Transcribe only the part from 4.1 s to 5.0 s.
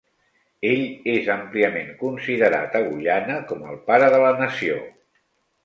de la nació".